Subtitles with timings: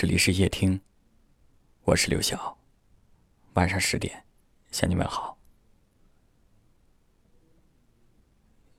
[0.00, 0.80] 这里是夜听，
[1.84, 2.56] 我是刘晓。
[3.52, 4.24] 晚上十点，
[4.70, 5.36] 向你们好。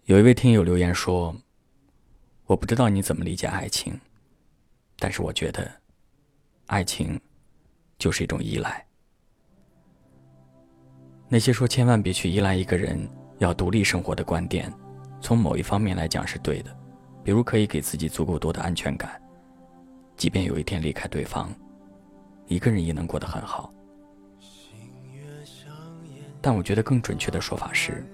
[0.05, 1.39] 有一位听友留言说
[2.47, 3.95] ：“我不知道你怎么理解爱情，
[4.97, 5.71] 但是我觉得，
[6.65, 7.21] 爱情
[7.99, 8.83] 就是一种依赖。
[11.29, 13.07] 那些说千万别去依赖一个人，
[13.37, 14.73] 要独立生活的观点，
[15.21, 16.75] 从某一方面来讲是对的，
[17.23, 19.21] 比如可以给自己足够多的安全感。”
[20.21, 21.51] 即便有一天离开对方，
[22.45, 23.73] 一个人也能过得很好。
[26.39, 28.05] 但我觉得更准确的说法是，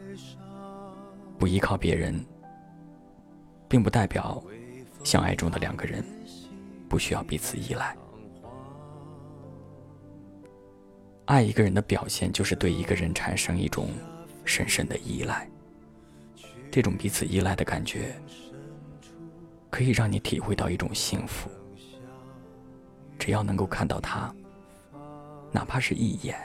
[1.38, 2.26] 不依靠别人，
[3.68, 4.42] 并不代表
[5.04, 6.02] 相爱中的两个人
[6.88, 7.94] 不需要彼此依赖。
[11.26, 13.90] 爱一个人的表现，就是对一个人产生一种
[14.46, 15.46] 深深的依赖。
[16.72, 18.16] 这种彼此依赖的感觉，
[19.70, 21.50] 可以让你体会到一种幸福。
[23.18, 24.34] 只要能够看到他，
[25.52, 26.38] 哪怕是一眼，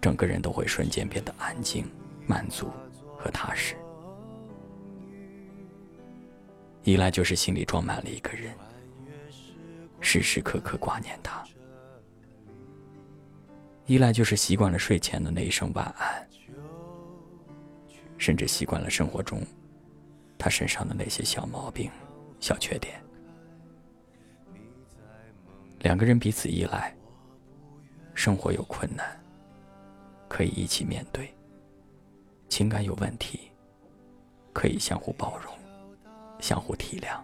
[0.00, 1.84] 整个人都会瞬间变得安静、
[2.26, 2.70] 满足
[3.16, 3.76] 和踏实。
[6.84, 8.52] 依赖就是心里装满了一个人，
[10.00, 11.44] 时时刻刻挂念他；
[13.86, 16.28] 依赖就是习惯了睡前的那一声晚安，
[18.18, 19.40] 甚至习惯了生活中
[20.36, 21.88] 他身上的那些小毛病、
[22.40, 23.00] 小缺点。
[25.82, 26.94] 两个人彼此依赖，
[28.14, 29.20] 生活有困难，
[30.28, 31.26] 可以一起面对；
[32.48, 33.50] 情感有问题，
[34.52, 35.52] 可以相互包容、
[36.38, 37.20] 相互体谅。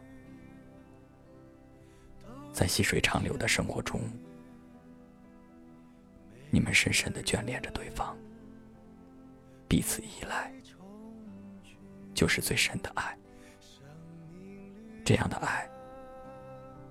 [2.53, 4.01] 在细水长流的生活中，
[6.51, 8.17] 你们深深的眷恋着对方，
[9.69, 10.53] 彼此依赖，
[12.13, 13.17] 就是最深的爱。
[15.05, 15.71] 这样的爱，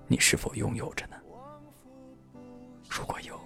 [0.06, 1.17] 你是否拥有着呢？
[2.88, 3.38] 如果有，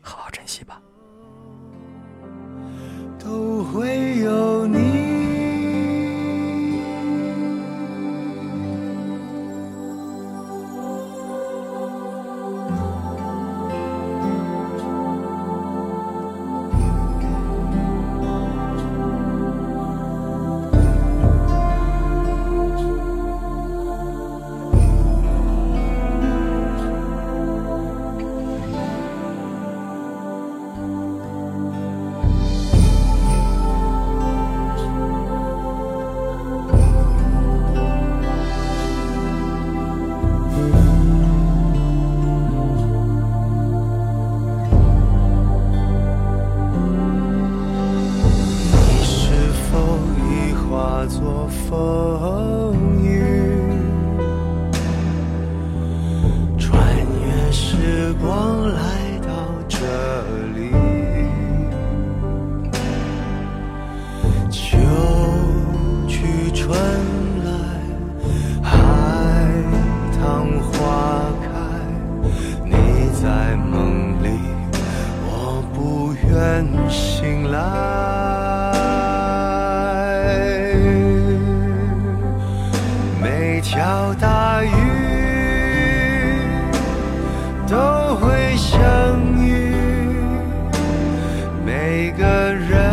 [0.00, 0.80] 好好珍惜吧。
[51.08, 53.22] 作风雨
[56.58, 56.84] 穿
[57.24, 58.80] 越时光来
[59.20, 59.28] 到
[59.68, 59.78] 这
[60.56, 60.72] 里
[64.50, 64.76] 秋
[66.08, 66.76] 去春
[67.44, 67.50] 来
[68.60, 68.72] 海
[70.18, 71.48] 棠花开
[72.64, 72.74] 你
[73.22, 74.40] 在梦里
[75.24, 78.16] 我不愿醒来。
[83.68, 84.70] 条大鱼
[87.68, 88.78] 都会相
[89.42, 89.74] 遇，
[91.64, 92.24] 每个
[92.54, 92.85] 人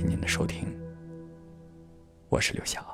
[0.00, 0.66] 您的收听，
[2.30, 2.91] 我是刘晓。